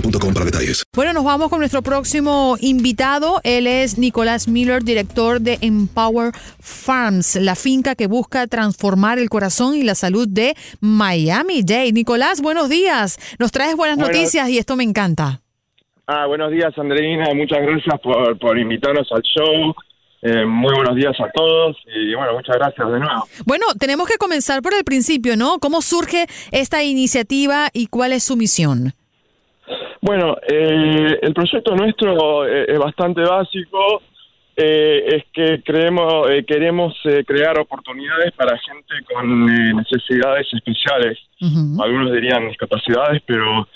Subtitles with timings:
[0.00, 0.84] boostmobile.com para detalles.
[0.94, 3.40] Bueno, nos vamos con nuestro próximo invitado.
[3.44, 9.74] Él es Nicolás Miller, director de Empower Farms, la finca que busca transformar el corazón
[9.74, 11.92] y la salud de Miami Dade.
[11.92, 13.18] Nicolás, buenos días.
[13.38, 15.40] Nos traes buenas Buenos- noticias y esto me encanta.
[16.06, 17.26] Ah, buenos días, Andreina.
[17.34, 19.74] Muchas gracias por, por invitarnos al show.
[20.22, 23.28] Eh, muy buenos días a todos y bueno, muchas gracias de nuevo.
[23.44, 25.58] Bueno, tenemos que comenzar por el principio, ¿no?
[25.58, 28.92] ¿Cómo surge esta iniciativa y cuál es su misión?
[30.00, 34.02] Bueno, eh, el proyecto nuestro eh, es bastante básico.
[34.58, 41.18] Eh, es que creemos, eh, queremos eh, crear oportunidades para gente con eh, necesidades especiales.
[41.80, 43.68] Algunos dirían discapacidades, pero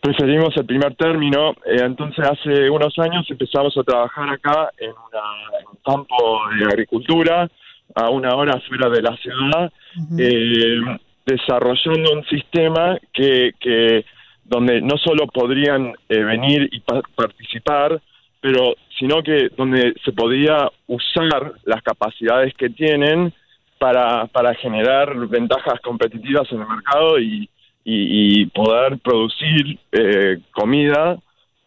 [0.00, 1.54] preferimos el primer término.
[1.66, 7.48] Entonces, hace unos años empezamos a trabajar acá en, una- en un campo de agricultura,
[7.94, 9.70] a una hora fuera de la ciudad,
[10.18, 10.80] eh,
[11.26, 14.04] desarrollando un sistema que, que
[14.48, 18.00] donde no solo podrían eh, venir y pa- participar,
[18.40, 23.32] pero sino que donde se podía usar las capacidades que tienen
[23.78, 27.48] para, para generar ventajas competitivas en el mercado y,
[27.84, 31.16] y, poder producir eh, comida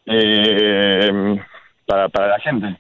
[0.06, 1.40] eh,
[1.86, 2.78] para, para la gente.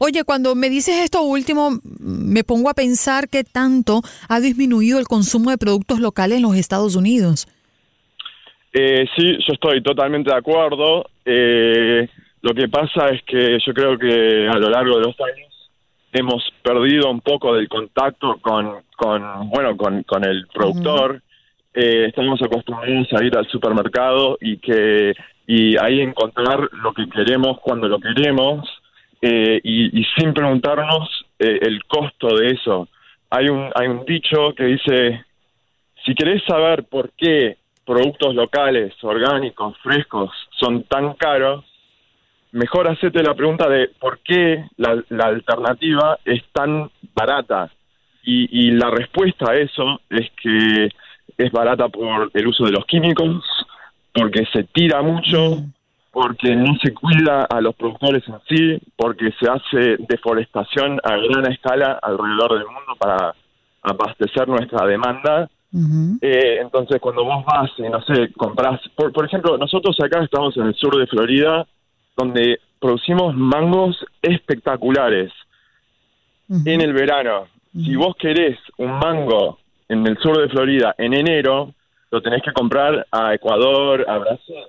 [0.00, 5.06] Oye, cuando me dices esto último, me pongo a pensar qué tanto ha disminuido el
[5.06, 7.48] consumo de productos locales en los Estados Unidos.
[8.72, 11.06] Eh, sí, yo estoy totalmente de acuerdo.
[11.24, 12.08] Eh,
[12.42, 15.70] lo que pasa es que yo creo que a lo largo de los años
[16.12, 21.20] hemos perdido un poco del contacto con, con bueno, con, con el productor.
[21.74, 25.14] Eh, estamos acostumbrados a ir al supermercado y que
[25.46, 28.68] y ahí encontrar lo que queremos cuando lo queremos
[29.22, 32.88] eh, y, y sin preguntarnos eh, el costo de eso.
[33.30, 35.24] Hay un hay un dicho que dice
[36.04, 37.56] si querés saber por qué
[37.88, 41.64] productos locales, orgánicos, frescos son tan caros,
[42.52, 47.70] mejor hacete la pregunta de por qué la, la alternativa es tan barata.
[48.22, 50.90] Y, y la respuesta a eso es que
[51.38, 53.42] es barata por el uso de los químicos,
[54.12, 55.62] porque se tira mucho,
[56.12, 61.50] porque no se cuida a los productores en sí, porque se hace deforestación a gran
[61.50, 63.34] escala alrededor del mundo para
[63.82, 65.48] abastecer nuestra demanda.
[66.22, 70.56] Eh, entonces, cuando vos vas y, no sé, compras, por, por ejemplo, nosotros acá estamos
[70.56, 71.66] en el sur de Florida,
[72.16, 75.32] donde producimos mangos espectaculares
[76.64, 77.46] en el verano.
[77.72, 81.74] Si vos querés un mango en el sur de Florida en enero,
[82.10, 84.64] lo tenés que comprar a Ecuador, a Brasil,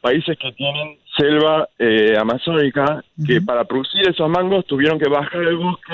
[0.00, 5.56] países que tienen selva eh, amazónica, que para producir esos mangos tuvieron que bajar el
[5.56, 5.92] bosque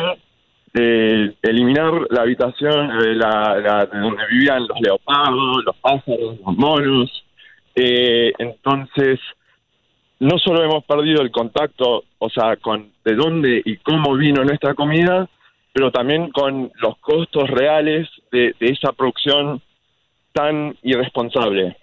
[0.74, 2.88] eh, eliminar la habitación
[3.18, 7.24] la, de donde vivían los leopardos, los pájaros, los monos,
[7.80, 9.20] Eh, entonces,
[10.18, 14.74] no solo hemos perdido el contacto, o sea, con de dónde y cómo vino nuestra
[14.74, 15.28] comida,
[15.72, 19.62] pero también con los costos reales de, de esa producción
[20.32, 21.76] tan irresponsable.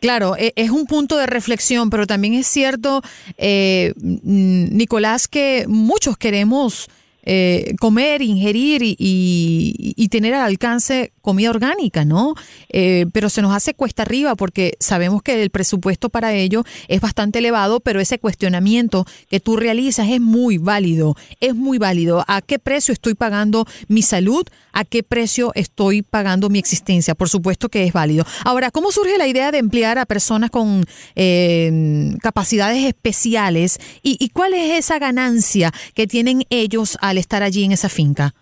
[0.00, 3.02] Claro, e- es un punto de reflexión, pero también es cierto,
[3.36, 3.92] eh,
[4.22, 6.88] Nicolás, que muchos queremos
[7.24, 12.34] eh, comer, ingerir y, tener al alcance comida orgánica, ¿no?
[12.70, 17.02] Eh, pero se nos hace cuesta arriba porque sabemos que el presupuesto para ello es
[17.02, 22.24] bastante elevado, pero ese cuestionamiento que tú realizas es muy válido, es muy válido.
[22.26, 24.46] ¿A qué precio estoy pagando mi salud?
[24.72, 27.14] ¿A qué precio estoy pagando mi existencia?
[27.14, 28.24] Por supuesto que es válido.
[28.44, 30.86] Ahora, ¿cómo surge la idea de emplear a personas con
[31.16, 37.64] eh, capacidades especiales y, y cuál es esa ganancia que tienen ellos al estar allí
[37.64, 38.32] en esa finca?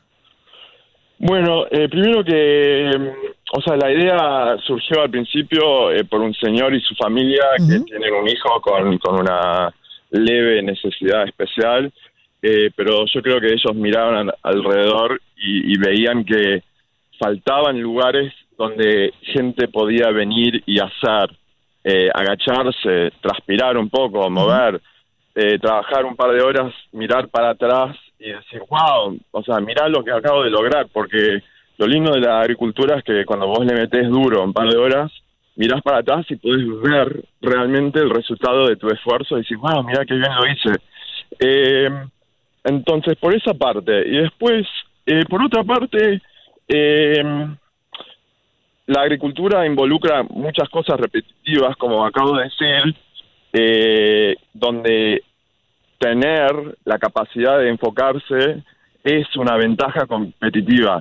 [1.19, 6.35] Bueno, eh, primero que, mm, o sea, la idea surgió al principio eh, por un
[6.35, 9.73] señor y su familia que tienen un hijo con, con una
[10.11, 11.91] leve necesidad especial,
[12.43, 16.63] eh, pero yo creo que ellos miraban al- alrededor y, y veían que
[17.19, 21.35] faltaban lugares donde gente podía venir y hacer,
[21.83, 24.81] eh, agacharse, transpirar un poco, mover,
[25.61, 30.03] trabajar un par de horas, mirar para atrás y decir, wow, o sea, mirá lo
[30.03, 31.43] que acabo de lograr, porque
[31.79, 34.79] lo lindo de la agricultura es que cuando vos le metés duro un par de
[34.79, 35.13] horas,
[35.57, 39.83] mirás para atrás y podés ver realmente el resultado de tu esfuerzo y decir, wow,
[39.83, 40.81] mirá qué bien lo hice.
[41.39, 41.91] Eh,
[42.65, 44.07] entonces, por esa parte.
[44.07, 44.67] Y después,
[45.07, 46.21] eh, por otra parte,
[46.69, 47.23] eh,
[48.87, 52.95] la agricultura involucra muchas cosas repetitivas, como acabo de decir,
[54.53, 55.23] donde
[55.99, 58.63] tener la capacidad de enfocarse
[59.03, 61.01] es una ventaja competitiva.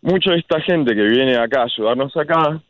[0.00, 2.60] Mucha de esta gente que viene acá a ayudarnos acá,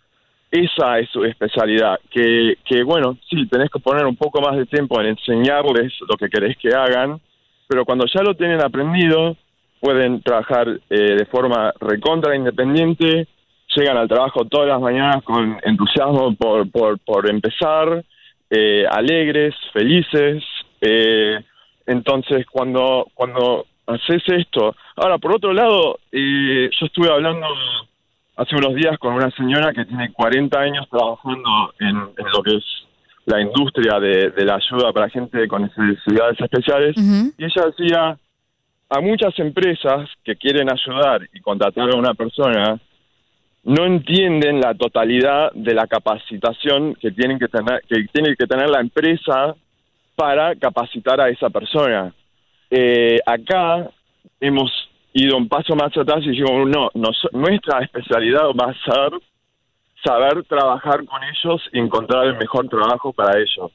[0.50, 4.66] esa es su especialidad, que, que bueno, sí, tenés que poner un poco más de
[4.66, 7.20] tiempo en enseñarles lo que querés que hagan,
[7.68, 9.36] pero cuando ya lo tienen aprendido,
[9.80, 13.26] pueden trabajar eh, de forma recontra independiente,
[13.74, 18.04] llegan al trabajo todas las mañanas con entusiasmo por, por, por empezar,
[18.50, 20.44] eh, alegres, felices.
[20.82, 21.38] eh,
[21.86, 24.74] entonces, cuando, cuando haces esto...
[24.96, 27.46] Ahora, por otro lado, eh, yo estuve hablando
[28.36, 32.56] hace unos días con una señora que tiene 40 años trabajando en, en lo que
[32.56, 32.64] es
[33.24, 38.18] la industria de, de la ayuda para gente con necesidades especiales, y ella decía,
[38.88, 42.80] a muchas empresas que quieren ayudar y contratar a una persona,
[43.64, 48.68] no entienden la totalidad de la capacitación que tienen que tener que tiene que tener
[48.68, 49.54] la empresa
[50.14, 52.14] para capacitar a esa persona.
[52.70, 53.88] Eh, acá
[54.40, 54.70] hemos
[55.12, 59.18] ido un paso más atrás y dijimos, no, nos- nuestra especialidad va a ser
[60.04, 63.70] saber trabajar con ellos y encontrar el mejor trabajo para ellos.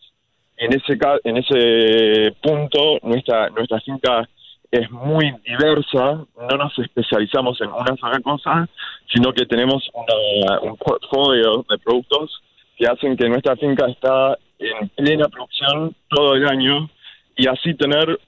[0.57, 4.27] En ese en ese punto nuestra nuestra finca
[4.71, 8.67] es muy diversa, no nos especializamos en una sola cosa,
[9.13, 12.41] sino que tenemos una- un portfolio de productos
[12.77, 16.89] que hacen que nuestra finca está en plena producción todo el año
[17.35, 18.19] y así tener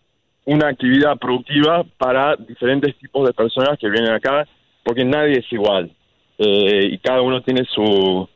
[0.46, 4.48] una actividad productiva para diferentes tipos de personas que vienen acá,
[4.84, 5.92] porque nadie es igual
[6.40, 8.28] eh, y cada uno tiene su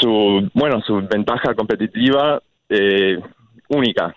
[0.00, 3.18] su bueno su ventaja competitiva eh,
[3.68, 4.14] única.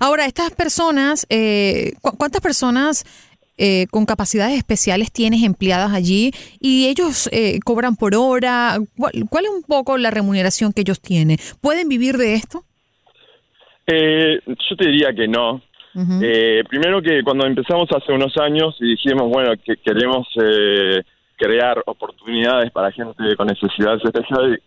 [0.00, 3.04] Ahora, estas personas, eh, ¿cu- ¿cuántas personas
[3.58, 6.32] eh, con capacidades especiales tienes empleadas allí?
[6.60, 8.78] Y ellos eh, cobran por hora.
[8.96, 11.36] ¿Cuál, cuál es un poco la remuneración que ellos tienen?
[11.60, 12.64] ¿Pueden vivir de esto?
[13.86, 15.62] Eh, yo te diría que no.
[16.22, 21.02] Eh, primero que cuando empezamos hace unos años y dijimos, bueno, que queremos eh,
[21.36, 24.60] crear oportunidades para gente con necesidades especiales,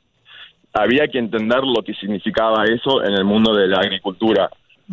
[0.74, 4.50] había que entender lo que significaba eso en el mundo de la agricultura.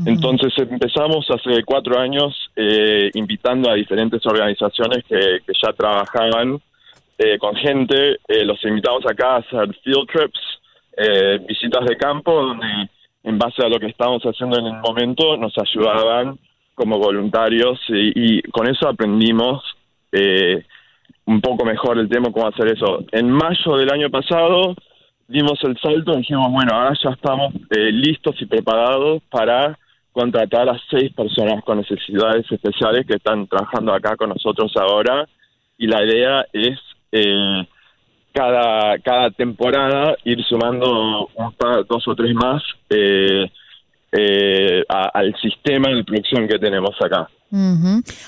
[0.07, 6.61] Entonces empezamos hace cuatro años eh, invitando a diferentes organizaciones que, ya trabajaban
[7.19, 10.41] eh, con gente, eh, los invitamos acá a hacer field trips,
[10.97, 12.67] eh, visitas de campo, donde
[13.25, 16.39] en base a lo que estábamos haciendo en el momento nos ayudaban
[16.75, 19.65] como voluntarios y, y con eso aprendimos
[20.13, 20.65] eh,
[21.27, 23.05] un poco mejor el tema cómo hacer eso.
[23.13, 24.75] En mayo del año pasado
[25.29, 29.79] dimos el salto y dijimos, bueno, ahora ya estamos eh, listos y preparados para
[30.11, 35.29] contratar a seis personas con necesidades especiales que están trabajando acá con nosotros ahora
[35.77, 36.79] y la idea es
[37.13, 37.67] eh,
[38.33, 43.51] cada cada temporada ir sumando un par, dos o tres más eh,
[44.13, 47.29] eh, a- al sistema de producción que tenemos acá.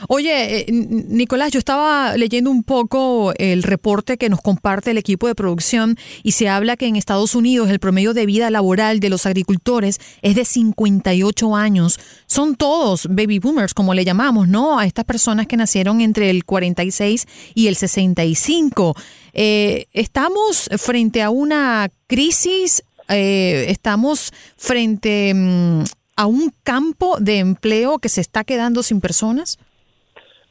[0.09, 5.27] Oye, eh, Nicolás, yo estaba leyendo un poco el reporte que nos comparte el equipo
[5.27, 9.11] de producción y se habla que en Estados Unidos el promedio de vida laboral de
[9.11, 11.99] los agricultores es de 58 años.
[12.27, 14.79] Son todos baby boomers, como le llamamos, ¿no?
[14.79, 18.95] A estas personas que nacieron entre el 46 y el 65.
[19.35, 25.83] Eh, estamos frente a una crisis, eh, estamos frente mm,
[26.17, 29.59] a un campo de empleo que se está quedando sin personas.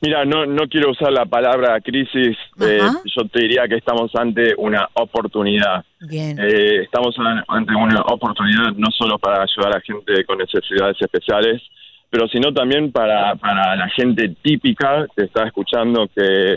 [0.02, 2.80] Mira, no, no quiero usar la palabra crisis, eh,
[3.16, 5.84] yo te diría que estamos ante una oportunidad.
[6.00, 6.40] Bien.
[6.40, 11.62] Eh, estamos an- ante una oportunidad no solo para ayudar a gente con necesidades especiales,
[12.10, 16.56] pero sino también para, para la gente típica que está escuchando, que,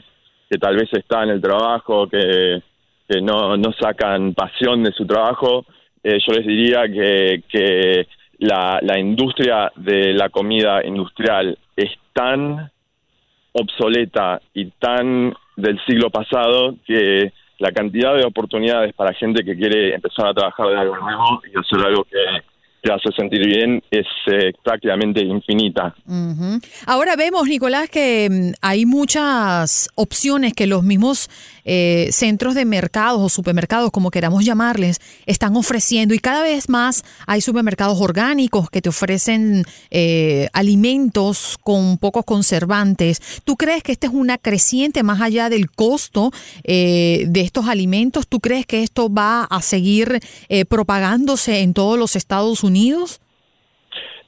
[0.48, 2.62] que tal vez está en el trabajo, que,
[3.08, 5.66] que no, no sacan pasión de su trabajo.
[6.04, 8.06] Eh, yo les diría que, que
[8.38, 12.70] la, la industria de la comida industrial es tan
[13.52, 19.94] obsoleta y tan del siglo pasado que la cantidad de oportunidades para gente que quiere
[19.94, 22.18] empezar a trabajar de algo nuevo y hacer algo que
[22.82, 25.94] te hace sentir bien es eh, prácticamente infinita.
[26.86, 31.30] Ahora vemos, Nicolás, que mm, hay muchas opciones que los mismos
[31.64, 37.04] eh, centros de mercados o supermercados, como queramos llamarles, están ofreciendo y cada vez más
[37.26, 43.42] hay supermercados orgánicos que te ofrecen eh, alimentos con pocos conservantes.
[43.44, 46.30] ¿Tú crees que esta es una creciente más allá del costo
[46.64, 48.26] eh, de estos alimentos?
[48.26, 53.20] ¿Tú crees que esto va a seguir eh, propagándose en todos los Estados Unidos?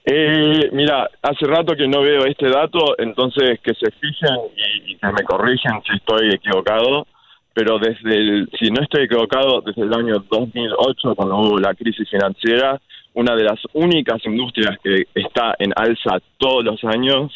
[0.07, 4.97] Eh, mira, hace rato que no veo este dato, entonces que se fijen y, y
[4.97, 7.07] que me corrijan si estoy equivocado,
[7.54, 12.08] pero desde el, si no estoy equivocado, desde el año 2008, cuando hubo la crisis
[12.11, 12.80] financiera,
[13.14, 17.32] una de las únicas industrias que está en alza todos los años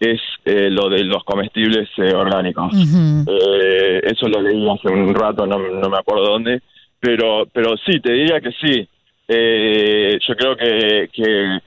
[0.00, 2.72] es eh, lo de los comestibles eh, orgánicos.
[2.74, 6.62] Eh, eso lo leí hace un rato, no, no me acuerdo dónde,
[6.98, 8.88] pero, pero sí, te diría que sí.
[9.28, 11.58] Eh, yo creo que, que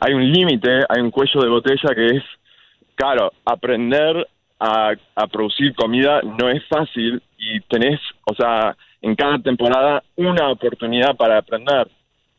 [0.00, 2.22] hay un límite, hay un cuello de botella que es,
[2.94, 4.28] claro, aprender
[4.60, 10.50] a, a producir comida no es fácil y tenés, o sea, en cada temporada una
[10.50, 11.88] oportunidad para aprender.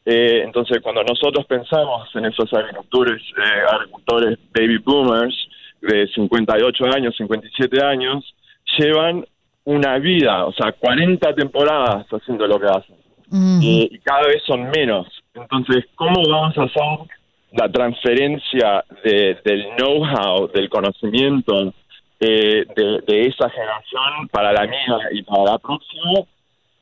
[0.06, 5.36] Eh, entonces, cuando nosotros pensamos en esos agricultores, eh, agricultores baby boomers
[5.82, 8.24] de 58 años, 57 años,
[8.78, 9.26] llevan
[9.66, 12.96] una vida, o sea, 40 temporadas haciendo lo que hacen.
[13.62, 15.08] y, y cada vez son menos.
[15.34, 16.84] Entonces, ¿cómo vamos a hacer
[17.54, 21.74] la transferencia de- del know-how, del conocimiento
[22.20, 26.22] eh, de, de esa generación para la mía y para la próxima?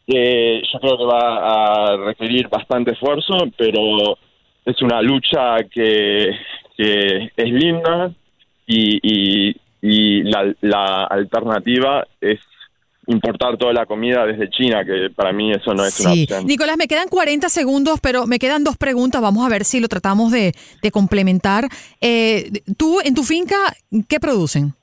[0.08, 4.18] Eh, yo creo que va a requerir bastante esfuerzo, pero
[4.66, 6.30] es una lucha que,
[6.78, 8.12] que es linda
[8.68, 12.40] y, y, y la, la alternativa es
[13.08, 16.24] importar toda la comida desde China, que para mí eso no es una Sí.
[16.24, 16.46] opción.
[16.48, 19.22] Nicolás, me quedan 40 segundos, pero me quedan dos preguntas.
[19.22, 21.68] Vamos a ver si lo tratamos de, de complementar.
[22.00, 23.58] Eh, tú, en tu finca,
[24.08, 24.74] ¿qué producen?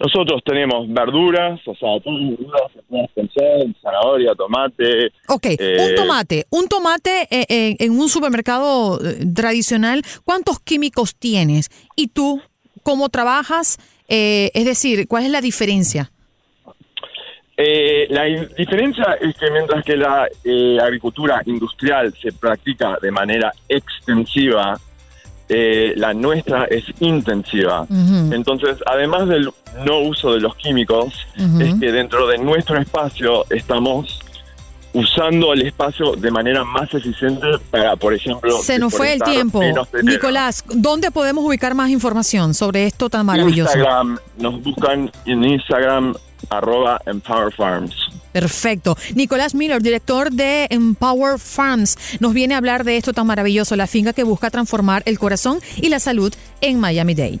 [0.00, 5.12] Nosotros tenemos verduras, o sea, todas las verduras que puedas pensar, zanahoria, tomate.
[5.28, 6.46] Ok, eh, un tomate.
[6.48, 11.68] Un tomate eh, eh, en un supermercado eh, tradicional, ¿cuántos químicos tienes?
[11.96, 12.40] ¿Y tú
[12.82, 13.76] cómo trabajas?
[14.08, 16.10] Eh, es decir, ¿cuál es la diferencia?
[17.58, 23.52] Eh, la diferencia es que mientras que la eh, agricultura industrial se practica de manera
[23.68, 24.80] extensiva,
[25.52, 27.84] eh, la nuestra es intensiva.
[28.30, 29.50] Entonces, además del
[29.84, 31.12] no uso de los químicos,
[31.60, 34.20] es que dentro de nuestro espacio estamos
[34.92, 39.60] usando el espacio de manera más eficiente para, por ejemplo, Se nos fue el tiempo.
[40.04, 43.72] Nicolás, ¿dónde podemos ubicar más información sobre esto tan maravilloso?
[43.72, 46.14] Instagram, nos buscan en Instagram,
[46.48, 48.09] arroba Empower Farms.
[48.32, 48.96] Perfecto.
[49.14, 53.86] Nicolás Miller, director de Empower Farms, nos viene a hablar de esto tan maravilloso, la
[53.86, 57.40] finca que busca transformar el corazón y la salud en Miami-Dade.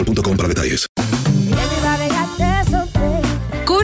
[0.03, 0.90] boostmobile.com para detalles.